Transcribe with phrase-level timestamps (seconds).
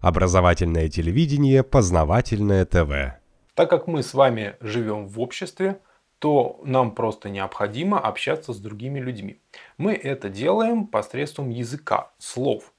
[0.00, 3.18] Образовательное телевидение, познавательное ТВ.
[3.54, 5.80] Так как мы с вами живем в обществе,
[6.20, 9.40] то нам просто необходимо общаться с другими людьми.
[9.76, 12.72] Мы это делаем посредством языка, слов.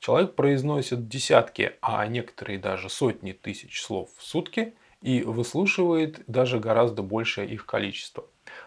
[0.00, 7.02] Человек произносит десятки, а некоторые даже сотни тысяч слов в сутки и выслушивает даже гораздо
[7.02, 8.24] большее их количество.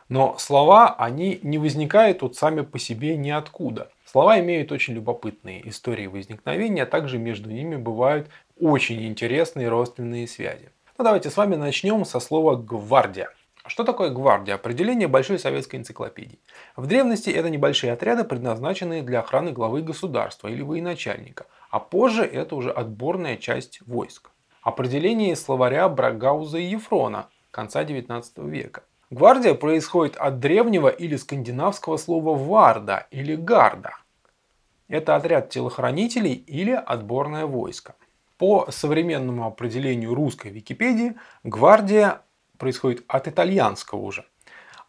[0.08, 3.92] Но слова, они не возникают вот сами по себе ниоткуда.
[4.12, 8.28] Слова имеют очень любопытные истории возникновения, а также между ними бывают
[8.60, 10.72] очень интересные родственные связи.
[10.98, 13.30] Ну, давайте с вами начнем со слова «гвардия».
[13.68, 14.56] Что такое гвардия?
[14.56, 16.40] Определение Большой советской энциклопедии.
[16.76, 22.56] В древности это небольшие отряды, предназначенные для охраны главы государства или военачальника, а позже это
[22.56, 24.32] уже отборная часть войск.
[24.64, 28.82] Определение из словаря Брагауза и Ефрона конца XIX века.
[29.12, 33.96] Гвардия происходит от древнего или скандинавского слова «варда» или «гарда».
[34.88, 37.96] Это отряд телохранителей или отборное войско.
[38.38, 42.22] По современному определению русской Википедии, гвардия
[42.60, 44.26] происходит от итальянского уже.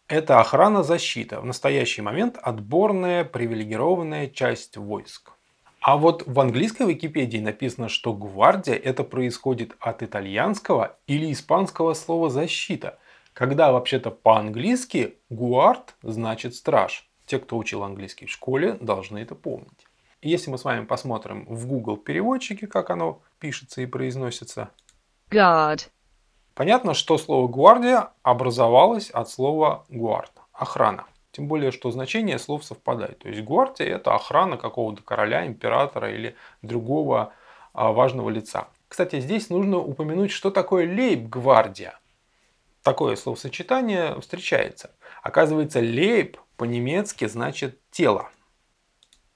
[0.07, 1.41] Это охрана-защита.
[1.41, 5.33] В настоящий момент отборная привилегированная часть войск.
[5.81, 12.29] А вот в английской Википедии написано, что гвардия это происходит от итальянского или испанского слова
[12.29, 12.99] «защита»,
[13.41, 17.09] когда вообще-то по-английски «гуард» значит «страж».
[17.25, 19.87] Те, кто учил английский в школе, должны это помнить.
[20.21, 24.69] Если мы с вами посмотрим в Google переводчике, как оно пишется и произносится.
[25.31, 25.89] Guard.
[26.55, 31.07] Понятно, что слово «гвардия» образовалось от слова «гуард»– охрана.
[31.33, 33.21] Тем более, что значение слов совпадает.
[33.21, 37.33] То есть гвардия– это охрана какого-то короля, императора или другого
[37.73, 38.69] а, важного лица.
[38.87, 41.95] Кстати, здесь нужно упомянуть, что такое лейб-гвардия
[42.83, 44.95] такое словосочетание встречается.
[45.23, 48.31] Оказывается, лейб по-немецки значит тело.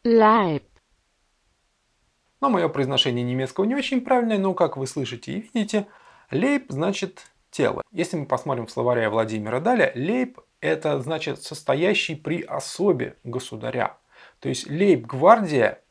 [0.05, 0.63] Leib.
[2.41, 5.87] Но мое произношение немецкого не очень правильное, но как вы слышите и видите,
[6.31, 7.83] лейб значит тело.
[7.91, 13.97] Если мы посмотрим в словаре Владимира Даля, лейб это значит состоящий при особе государя.
[14.41, 15.83] То есть лейб-гвардия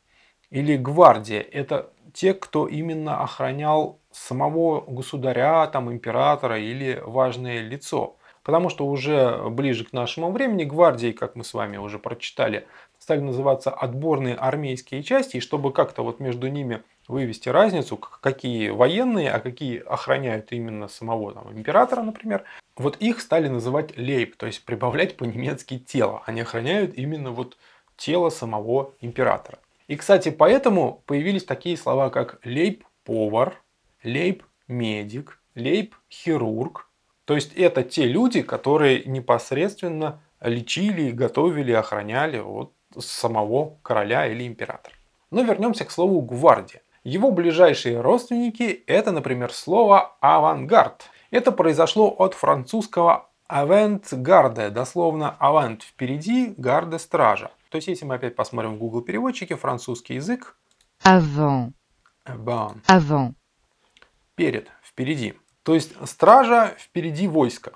[0.50, 8.16] или гвардия это те, кто именно охранял самого государя, там, императора или важное лицо.
[8.42, 12.66] Потому что уже ближе к нашему времени гвардии, как мы с вами уже прочитали,
[12.98, 19.30] стали называться отборные армейские части, и чтобы как-то вот между ними вывести разницу, какие военные,
[19.30, 22.44] а какие охраняют именно самого там, императора, например,
[22.76, 26.22] вот их стали называть лейб, то есть прибавлять по-немецки тело.
[26.26, 27.56] Они охраняют именно вот
[27.96, 29.58] тело самого императора.
[29.86, 33.54] И, кстати, поэтому появились такие слова, как лейб-повар,
[34.04, 36.88] лейб-медик, лейб-хирург.
[37.24, 44.94] То есть это те люди, которые непосредственно лечили, готовили, охраняли вот самого короля или императора.
[45.30, 46.82] Но вернемся к слову гвардия.
[47.02, 51.10] Его ближайшие родственники это, например, слово авангард.
[51.30, 57.50] Это произошло от французского avant-garde, дословно avant впереди, гарда стража.
[57.70, 60.56] То есть, если мы опять посмотрим в Google переводчике, французский язык.
[61.04, 61.72] Avant.
[62.24, 62.80] Avant.
[62.86, 63.34] Avant
[64.34, 65.34] перед, впереди.
[65.62, 67.72] То есть стража впереди войска.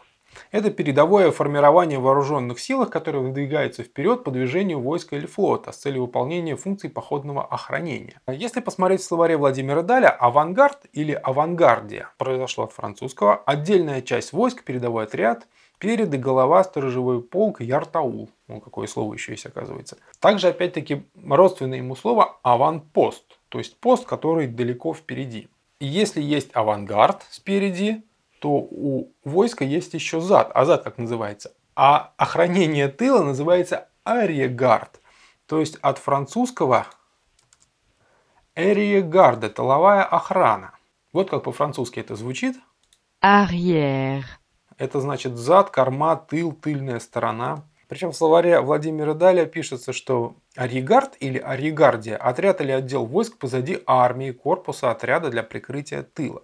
[0.50, 6.02] Это передовое формирование вооруженных сил, которое выдвигается вперед по движению войска или флота с целью
[6.02, 8.20] выполнения функций походного охранения.
[8.28, 14.64] Если посмотреть в словаре Владимира Даля, авангард или авангардия произошло от французского, отдельная часть войск,
[14.64, 15.46] передовой отряд,
[15.78, 18.30] перед и голова, сторожевой полк, яртаул.
[18.48, 19.98] Ну, какое слово еще есть, оказывается.
[20.20, 25.48] Также, опять-таки, родственное ему слово аванпост, то есть пост, который далеко впереди.
[25.80, 28.02] Если есть авангард спереди,
[28.40, 30.50] то у войска есть еще зад.
[30.54, 31.54] А зад как называется?
[31.76, 35.00] А охранение тыла называется ариегард.
[35.46, 36.86] То есть от французского
[38.54, 40.72] ариегарда, тыловая охрана.
[41.12, 42.56] Вот как по-французски это звучит.
[43.22, 44.24] Arrière.
[44.76, 47.64] Это значит зад, корма, тыл, тыльная сторона.
[47.88, 53.82] Причем в словаре Владимира Даля пишется, что Аригард или Аригардия– отряд или отдел войск позади
[53.86, 56.42] армии, корпуса отряда для прикрытия тыла.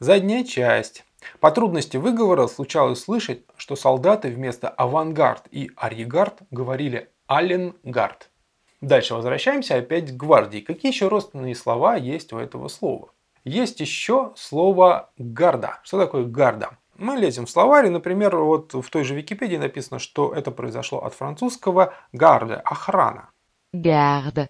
[0.00, 1.04] Задняя часть.
[1.40, 8.30] По трудности выговора случалось слышать, что солдаты вместо авангард и аригард говорили аленгард.
[8.80, 10.60] Дальше возвращаемся опять к гвардии.
[10.60, 13.10] Какие еще родственные слова есть у этого слова?
[13.44, 15.80] Есть еще слово гарда.
[15.82, 16.70] Что такое гарда?
[16.98, 21.14] Мы лезем в словарь, например, вот в той же Википедии написано, что это произошло от
[21.14, 23.30] французского «гарде»– охрана.
[23.72, 24.48] Гарда.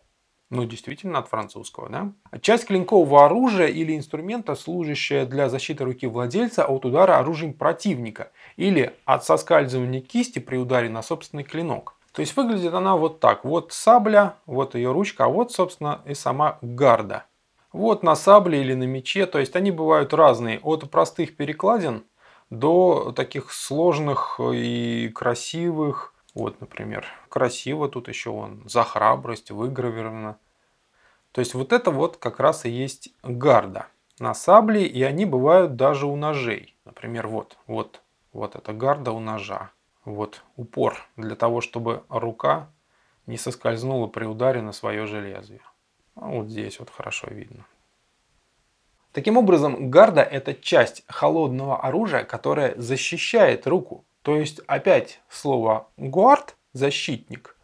[0.48, 2.12] Ну, действительно, от французского, да?
[2.40, 8.94] Часть клинкового оружия или инструмента, служащая для защиты руки владельца от удара оружием противника или
[9.04, 11.96] от соскальзывания кисти при ударе на собственный клинок.
[12.12, 13.44] То есть выглядит она вот так.
[13.44, 17.26] Вот сабля, вот ее ручка, а вот, собственно, и сама гарда.
[17.74, 22.04] Вот на сабле или на мече, то есть они бывают разные, от простых перекладин
[22.50, 26.14] до таких сложных и красивых.
[26.34, 30.38] Вот, например, красиво тут еще он за храбрость выгравировано.
[31.32, 33.86] То есть вот это вот как раз и есть гарда
[34.18, 36.76] на сабле, и они бывают даже у ножей.
[36.84, 38.00] Например, вот, вот,
[38.32, 39.70] вот это гарда у ножа.
[40.04, 42.70] Вот упор для того, чтобы рука
[43.26, 45.60] не соскользнула при ударе на свое же лезвие.
[46.14, 47.66] А вот здесь вот хорошо видно.
[49.18, 54.04] Таким образом, гарда– это часть холодного оружия, которая защищает руку.
[54.22, 57.56] То есть, опять слово «гуард»– защитник.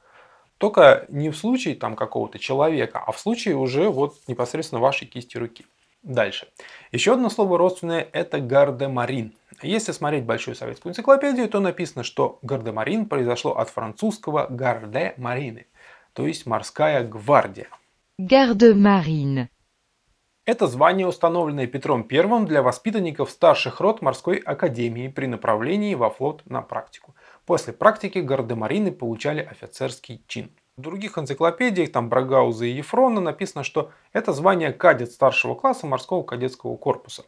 [0.58, 5.36] Только не в случае там какого-то человека, а в случае уже вот непосредственно вашей кисти
[5.36, 5.64] руки.
[6.02, 6.48] Дальше.
[6.90, 9.32] Еще одно слово родственное– это гардемарин.
[9.62, 15.66] Если смотреть Большую советскую энциклопедию, то написано, что гардемарин произошло от французского гарде марины,
[16.14, 17.68] то есть морская гвардия.
[18.20, 19.46] Garde-marine.
[20.46, 26.42] Это звание, установленное Петром I для воспитанников старших рот морской академии при направлении во флот
[26.44, 27.14] на практику.
[27.46, 30.50] После практики гардемарины получали офицерский чин.
[30.76, 36.22] В других энциклопедиях, там Брагауза и Ефрона, написано, что это звание кадет старшего класса морского
[36.22, 37.24] кадетского корпуса.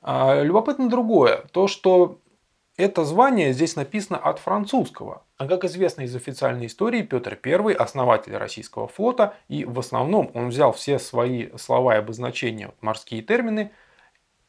[0.00, 2.20] А, любопытно другое, то что
[2.76, 5.22] это звание здесь написано от французского.
[5.36, 10.48] А как известно из официальной истории, Петр I– основатель российского флота, и в основном он
[10.48, 13.70] взял все свои слова и обозначения, морские термины,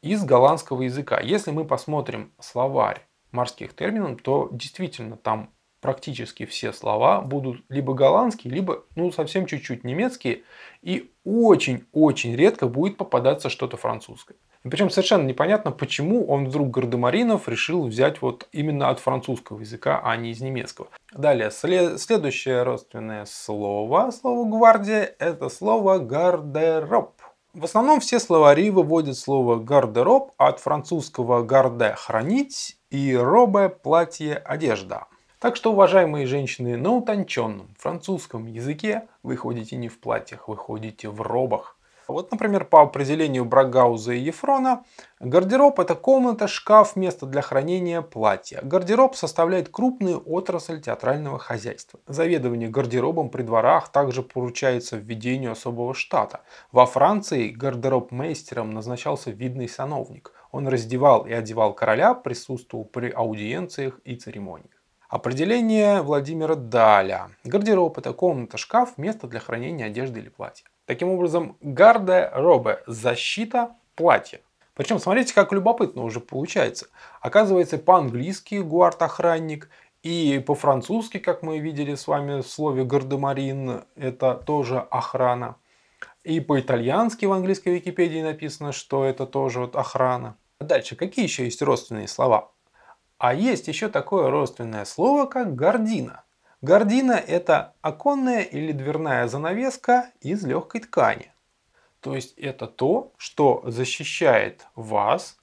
[0.02, 1.20] из голландского языка.
[1.20, 3.02] Если мы посмотрим словарь
[3.32, 5.52] морских терминов, то действительно там
[5.82, 10.44] практически все слова будут либо голландские, либо ну, совсем чуть-чуть немецкие.
[10.82, 14.38] И очень-очень редко будет попадаться что-то французское.
[14.66, 20.02] И причем совершенно непонятно, почему он вдруг Гардемаринов решил взять вот именно от французского языка,
[20.04, 20.88] а не из немецкого.
[21.14, 27.14] Далее, след, следующее родственное слово, слово гвардия, это слово гардероб.
[27.54, 35.06] В основном все словари выводят слово гардероб от французского гарде– хранить и робе– платье, одежда.
[35.40, 41.08] Так что, уважаемые женщины, на утонченном французском языке вы ходите не в платьях, вы ходите
[41.08, 41.75] в робах.
[42.08, 44.84] Вот, например, по определению Брагауза и Ефрона,
[45.20, 48.60] гардероб– это комната, шкаф, место для хранения платья.
[48.62, 52.00] Гардероб составляет крупную отрасль театрального хозяйства.
[52.08, 56.42] Заведование гардеробом при дворах также поручается введению особого штата.
[56.72, 60.32] Во Франции гардероб-мейстером назначался видный сановник.
[60.52, 64.70] Он раздевал и одевал короля, присутствовал при аудиенциях и церемониях.
[65.10, 67.30] Определение Владимира Даля.
[67.44, 70.66] Гардероб– это комната, шкаф, место для хранения одежды или платья.
[70.86, 74.40] Таким образом, гарде робе– защита платья.
[74.76, 76.88] Причем, смотрите, как любопытно уже получается.
[77.22, 79.70] Оказывается, по-английски гуард– охранник,
[80.04, 85.56] и по-французски, как мы видели с вами в слове гардемарин, это тоже охрана.
[86.24, 90.38] И по-итальянски в английской Википедии написано, что это тоже вот охрана.
[90.60, 92.52] Дальше, какие еще есть родственные слова?
[93.18, 96.25] А есть еще такое родственное слово, как гордина.
[96.62, 101.32] Гордина– это оконная или дверная занавеска из легкой ткани.
[102.00, 105.38] То есть это то, что защищает вас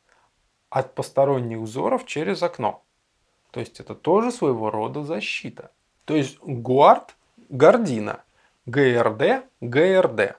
[0.70, 2.82] от посторонних взоров через окно.
[3.50, 5.70] То есть это тоже своего рода защита.
[6.04, 7.16] То есть гуард–
[7.48, 8.24] гордина,
[8.66, 10.36] ГРД– ГРД.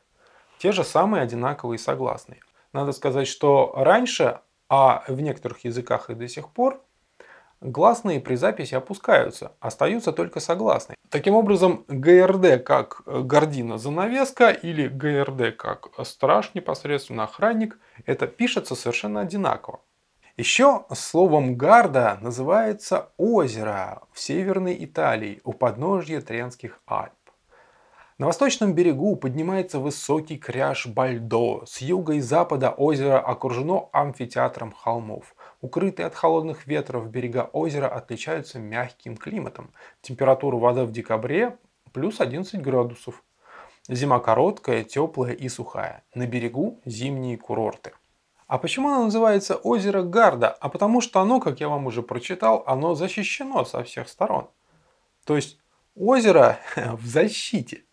[0.58, 2.40] Те же самые одинаковые согласные.
[2.72, 4.40] Надо сказать, что раньше,
[4.70, 6.82] а в некоторых языках и до сих пор,
[7.64, 10.98] Гласные при записи опускаются, остаются только согласные.
[11.10, 19.22] Таким образом, ГРД как гордина занавеска или ГРД как страж непосредственно охранник, это пишется совершенно
[19.22, 19.80] одинаково.
[20.36, 27.14] Еще словом гарда называется озеро в северной Италии у подножья Тренских Альп.
[28.18, 31.64] На восточном берегу поднимается высокий кряж Бальдо.
[31.66, 35.34] С юга и запада озеро окружено амфитеатром холмов.
[35.64, 39.72] Укрытые от холодных ветров берега озера отличаются мягким климатом.
[40.02, 41.58] Температура воды в декабре
[41.94, 43.24] плюс 11 градусов.
[43.88, 46.04] Зима короткая, теплая и сухая.
[46.14, 47.94] На берегу зимние курорты.
[48.46, 50.50] А почему оно называется озеро Гарда?
[50.50, 54.50] А потому что оно, как я вам уже прочитал, оно защищено со всех сторон.
[55.24, 55.62] То есть
[55.96, 57.86] озеро в защите.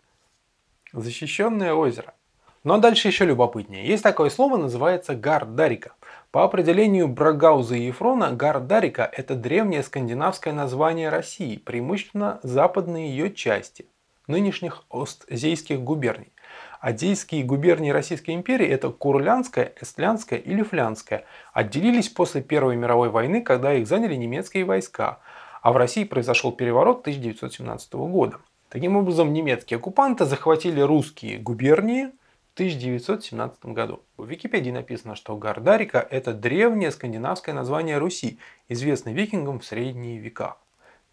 [0.91, 2.15] Защищенное озеро.
[2.63, 3.87] Но дальше еще любопытнее.
[3.87, 5.93] Есть такое слово, называется гардарика.
[6.29, 13.87] По определению Брагауза и Ефрона, Гардарика– это древнее скандинавское название России, преимущественно западные ее части,
[14.27, 16.31] нынешних остзейских губерний.
[16.79, 21.25] Адейские губернии Российской империи– это Курлянская, Эстлянская и Лифлянская.
[21.53, 25.19] Отделились после Первой мировой войны, когда их заняли немецкие войска,
[25.61, 28.37] а в России произошел переворот 1917 года.
[28.69, 32.11] Таким образом, немецкие оккупанты захватили русские губернии,
[32.55, 34.03] 1917 году.
[34.17, 40.57] В Википедии написано, что Гардарика– это древнее скандинавское название Руси, известное викингам в средние века.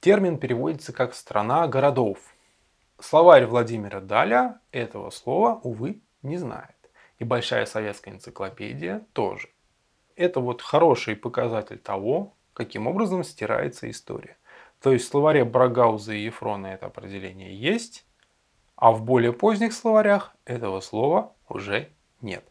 [0.00, 2.18] Термин переводится как «страна городов».
[3.00, 6.74] Словарь Владимира Даля этого слова, увы, не знает.
[7.20, 9.48] И Большая советская энциклопедия тоже.
[10.16, 14.36] Это вот хороший показатель того, каким образом стирается история.
[14.82, 18.04] То есть в словаре Брагауза и Ефрона это определение есть,
[18.78, 21.88] а в более поздних словарях этого слова уже
[22.20, 22.44] нет.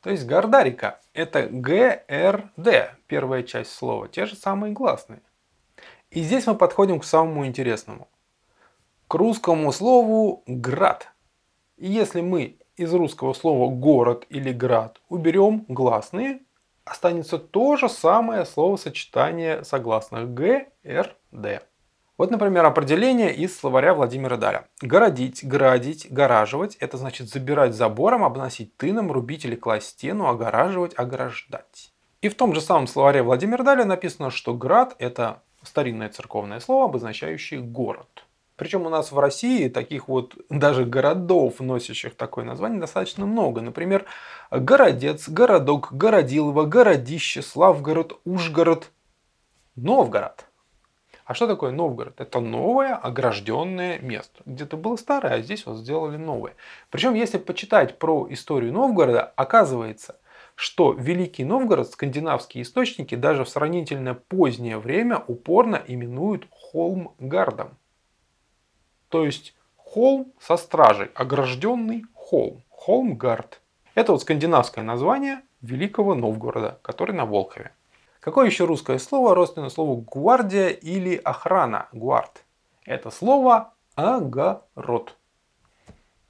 [0.00, 5.22] То есть Гордарика– это ГРД, первая часть слова, те же самые гласные.
[6.10, 8.06] И здесь мы подходим к самому интересному.
[9.08, 11.12] К русскому слову «град».
[11.76, 16.42] И если мы из русского слова «город» или «град» уберем гласные,
[16.84, 21.60] останется то же самое словосочетание согласных «г», «р», «д».
[22.18, 24.68] Вот, например, определение из словаря Владимира Даля.
[24.82, 31.90] Городить, градить, гараживать– это значит забирать забором, обносить тыном, рубить или класть стену, огораживать, ограждать.
[32.20, 36.84] И в том же самом словаре Владимира Даля написано, что град– это старинное церковное слово,
[36.84, 38.26] обозначающее город.
[38.56, 43.62] Причем у нас в России таких вот даже городов, носящих такое название, достаточно много.
[43.62, 44.04] Например,
[44.50, 48.90] Городец, Городок, Городилово, Городище, Славгород, Ужгород,
[49.76, 50.44] Новгород–
[51.32, 52.20] а что такое Новгород?
[52.20, 54.42] Это новое огражденное место.
[54.44, 56.56] Где-то было старое, а здесь вот сделали новое.
[56.90, 60.20] Причем, если почитать про историю Новгорода, оказывается,
[60.56, 67.78] что Великий Новгород скандинавские источники даже в сравнительно позднее время упорно именуют Холмгардом.
[69.08, 73.62] То есть холм со стражей, огражденный холм, Холмгард.
[73.94, 77.72] Это вот скандинавское название Великого Новгорода, который на Волхове.
[78.22, 82.44] Какое еще русское слово родственно слову гвардия или охрана, гуард?
[82.84, 85.16] Это слово огород.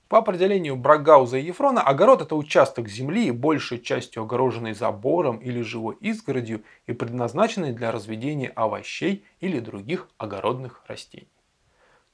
[0.08, 5.96] По определению Брагауза и Ефрона, огород– это участок земли, большей частью огороженный забором или живой
[6.00, 11.28] изгородью и предназначенный для разведения овощей или других огородных растений.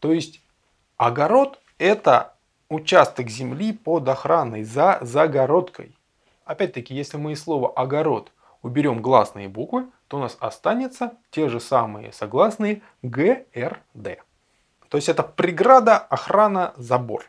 [0.00, 0.42] То есть
[0.96, 2.34] огород– это
[2.68, 5.94] участок земли под охраной, за загородкой.
[6.44, 8.32] Опять-таки, если мы из слова «огород»
[8.62, 14.22] уберем гласные буквы, то у нас останется те же самые согласные Г, Р, Д.
[14.88, 17.26] То есть это преграда, охрана, забор.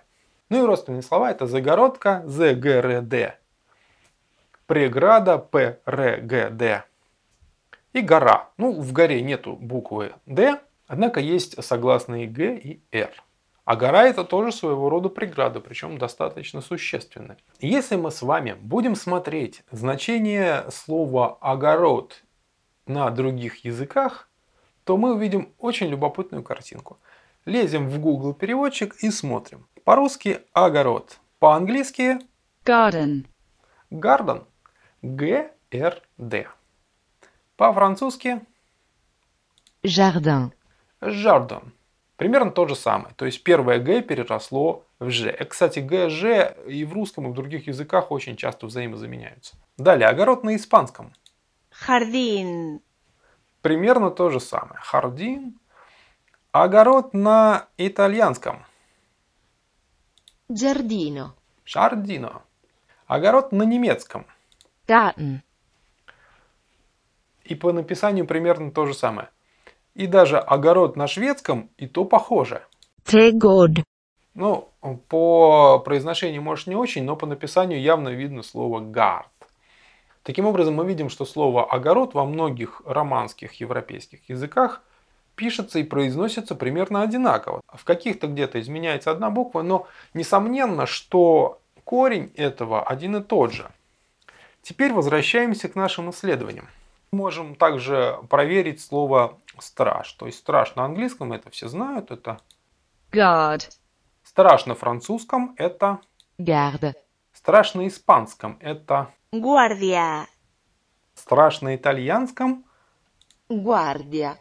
[0.49, 3.37] Ну и родственные слова это загородка, З, Г, Р, Д.
[4.65, 6.83] Преграда, П, Р, Г, Д.
[7.93, 8.49] И гора.
[8.57, 13.11] Ну, в горе нету буквы Д, однако есть согласные Г и Р.
[13.69, 17.37] А гора это тоже своего рода преграда, причем достаточно существенная.
[17.59, 22.23] Если мы с вами будем смотреть значение слова огород
[22.87, 24.27] на других языках,
[24.85, 26.97] то мы увидим очень любопытную картинку.
[27.45, 29.67] Лезем в Google переводчик и смотрим.
[29.83, 32.17] По-русски огород, по-английски
[32.65, 33.27] garden,
[33.91, 34.45] garden,
[35.03, 36.47] Г-Р-Д.
[37.55, 38.41] По-французски
[39.83, 40.53] jardin,
[41.01, 41.71] jardin.
[42.19, 43.15] Примерно то же самое.
[43.15, 45.31] То есть первое «г» переросло в «ж».
[45.31, 49.55] И, кстати, «г», «ж» и в русском, и в других языках очень часто взаимозаменяются.
[49.77, 51.13] Далее, огород на испанском.
[51.71, 52.81] Jardín.
[53.61, 54.81] Примерно то же самое.
[54.81, 55.57] Хардин.
[56.51, 58.65] Огород на итальянском.
[60.51, 61.29] giardino,
[61.63, 62.41] Шардино.
[63.07, 64.25] Огород на немецком.
[64.85, 65.39] garten,
[67.45, 69.29] И по написанию примерно то же самое.
[69.99, 72.61] И даже огород на шведском и то похоже.
[73.05, 73.83] trädgård,
[74.33, 74.69] Ну,
[75.09, 79.27] по произношению, может, не очень, но по написанию явно видно слово «гард».
[80.23, 84.81] Таким образом, мы видим, что слово «огород» во многих романских европейских языках
[85.35, 87.59] пишется и произносится примерно одинаково.
[87.67, 93.69] В каких-то где-то изменяется одна буква, но несомненно, что корень этого один и тот же.
[94.61, 96.69] Теперь возвращаемся к нашим исследованиям.
[97.11, 100.13] Мы можем также проверить слово «страж».
[100.13, 102.39] То есть страж на английском, это все знают, это
[103.11, 103.69] guard,
[104.23, 105.99] страж на французском, это
[106.37, 106.93] garde,
[107.33, 110.25] страж на испанском, это Guardia.
[111.13, 112.65] страж на итальянском,
[113.49, 114.35] guardia,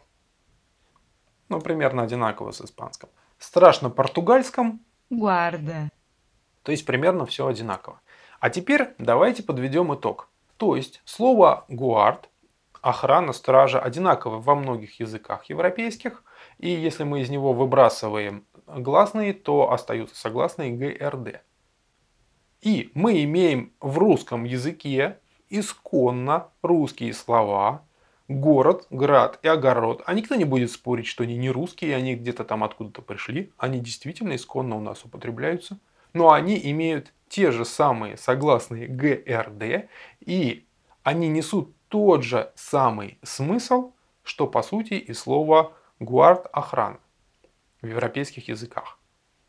[1.49, 3.09] ну, примерно одинаково с испанским.
[3.37, 5.89] Страж на португальском, guarda,
[6.63, 8.01] то есть примерно все одинаково.
[8.39, 10.29] А теперь давайте подведем итог.
[10.57, 12.29] То есть слово гуард,
[12.81, 16.23] охрана, стража одинаково во многих языках европейских.
[16.57, 21.41] И если мы из него выбрасываем гласные, то остаются согласные Г, Р, Д.
[22.61, 25.19] И мы имеем в русском языке
[25.49, 27.83] исконно русские слова
[28.27, 30.03] город, град и огород.
[30.05, 33.51] А никто не будет спорить, что они не русские, они где-то там откуда-то пришли.
[33.57, 35.79] Они действительно исконно у нас употребляются
[36.13, 39.89] но они имеют те же самые согласные ГРД,
[40.21, 40.65] и
[41.03, 43.91] они несут тот же самый смысл,
[44.23, 46.99] что по сути и слово «гуард»– охрана
[47.81, 48.97] в европейских языках.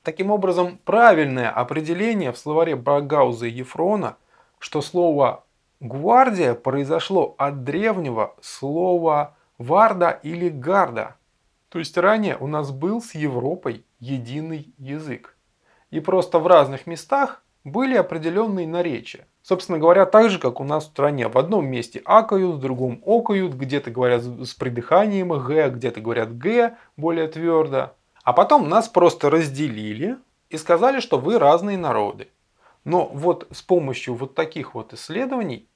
[0.03, 4.17] Таким образом, правильное определение в словаре Брагауза и Ефрона,
[4.59, 5.45] что слово
[5.81, 11.17] «гвардия» произошло от древнего слова «варда» или «гарда».
[11.69, 15.37] То есть ранее у нас был с Европой единый язык.
[15.91, 19.27] И просто в разных местах были определенные наречия.
[19.43, 21.29] Собственно говоря, так же, как у нас в стране.
[21.29, 26.77] В одном месте акают, в другом окают, где-то говорят с придыханием г, где-то говорят г
[26.97, 27.95] более твердо.
[28.23, 30.19] А потом нас просто разделили
[30.51, 32.29] и сказали, что вы разные народы.
[32.85, 35.69] Но вот с помощью вот таких вот исследований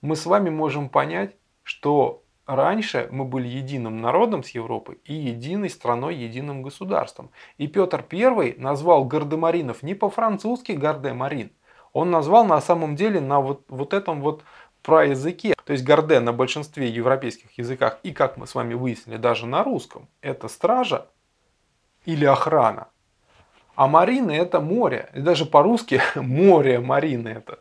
[0.00, 5.70] мы с вами можем понять, что раньше мы были единым народом с Европой и единой
[5.70, 7.30] страной, единым государством.
[7.58, 11.50] И Петр I назвал гардемаринов не по-французски гардемарин,
[11.96, 14.42] он назвал на самом деле на вот, вот этом вот
[14.82, 15.54] праязыке.
[15.64, 19.64] То есть гарде на большинстве европейских языках и, как мы с вами выяснили, даже на
[19.64, 21.06] русском, это стража
[22.04, 22.88] или охрана.
[23.76, 25.08] А марины это море.
[25.14, 27.60] И даже по-русски море, марины это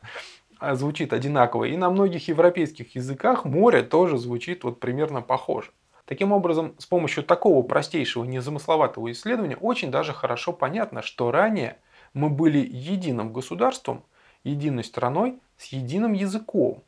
[0.60, 1.64] а, звучит одинаково.
[1.66, 5.72] И на многих европейских языках море тоже звучит вот примерно похоже.
[6.06, 11.78] Таким образом, с помощью такого простейшего, незамысловатого исследования очень даже хорошо понятно, что ранее
[12.14, 14.04] мы были единым государством,
[14.46, 16.84] единой страной с единым языком.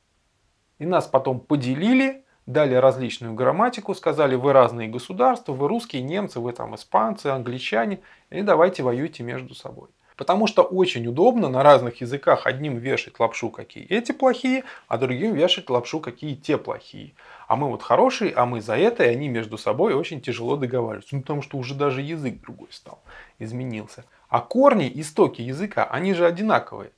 [0.79, 6.53] И нас потом поделили дали различную грамматику, сказали, вы разные государства, вы русские, немцы, вы
[6.53, 7.99] там испанцы, англичане,
[8.31, 9.89] и давайте воюйте между собой.
[10.15, 15.35] Потому что очень удобно на разных языках одним вешать лапшу, какие эти плохие, а другим
[15.35, 17.13] вешать лапшу, какие те плохие.
[17.47, 21.15] А мы вот хорошие, а мы за это, и они между собой очень тяжело договариваются.
[21.15, 22.99] Ну, потому что уже даже язык другой стал,
[23.37, 24.05] изменился.
[24.27, 26.89] А корни, истоки языка, они же одинаковые.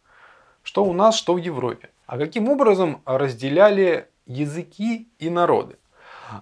[0.69, 1.89] Что у нас, что в Европе.
[2.05, 5.77] А каким образом разделяли языки и народы.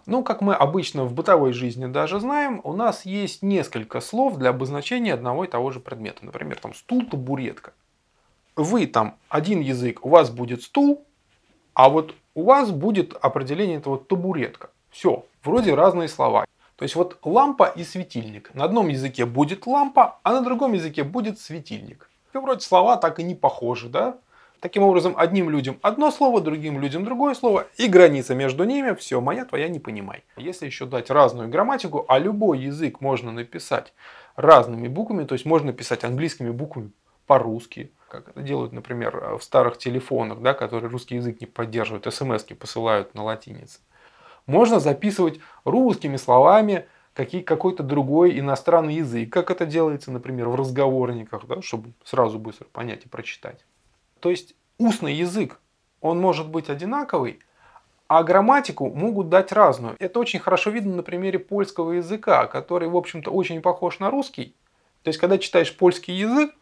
[0.06, 4.50] Ну, как мы обычно в бытовой жизни даже знаем, у нас есть несколько слов для
[4.50, 6.26] обозначения одного и того же предмета.
[6.26, 7.72] Например, там стул, табуретка.
[8.58, 11.06] Вы там один язык, у вас будет стул,
[11.74, 14.72] а вот у вас будет определение этого табуретка.
[14.90, 16.44] Все, вроде разные слова.
[16.76, 18.54] То есть вот лампа и светильник.
[18.54, 22.10] На одном языке будет лампа, а на другом языке будет светильник.
[22.38, 24.18] И вроде слова так и не похожи, да?
[24.60, 29.22] Таким образом, одним людям одно слово, другим людям другое слово, и граница между ними, все,
[29.22, 30.24] моя, твоя, не понимай.
[30.36, 33.94] Если еще дать разную грамматику, а любой язык можно написать
[34.36, 36.92] разными буквами, то есть можно писать английскими буквами
[37.28, 42.44] по-русски, как это делают, например, в старых телефонах, да, которые русский язык не поддерживают, смс
[42.60, 43.80] посылают на латинице.
[44.48, 51.48] Можно записывать русскими словами какие, какой-то другой иностранный язык, как это делается, например, в разговорниках,
[51.48, 53.66] да, чтобы сразу быстро понять и прочитать.
[54.20, 55.60] То есть устный язык,
[56.00, 57.40] он может быть одинаковый,
[58.08, 59.96] а грамматику могут дать разную.
[59.98, 64.56] Это очень хорошо видно на примере польского языка, который, в общем-то, очень похож на русский.
[65.02, 66.54] То есть, когда читаешь польский язык,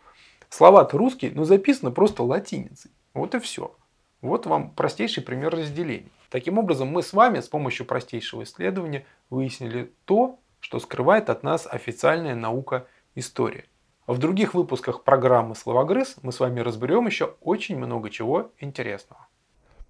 [0.47, 2.91] слова-то русские, но записано просто латиницей.
[3.13, 3.75] Вот и все.
[4.21, 6.09] Вот вам простейший пример разделения.
[6.29, 11.67] Таким образом, мы с вами с помощью простейшего исследования выяснили то, что скрывает от нас
[11.69, 13.65] официальная наука история.
[14.07, 19.27] В других выпусках программы «Словогрыз» мы с вами разберем еще очень много чего интересного.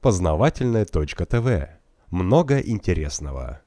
[0.01, 1.69] Познавательная точка ТВ.
[2.11, 3.61] Много интересного.